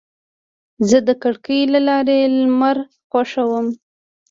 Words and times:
زه 0.89 0.97
د 1.07 1.09
کړکۍ 1.23 1.61
له 1.73 1.79
لارې 1.87 2.17
لمر 2.37 2.77
خوښوم. 3.09 3.67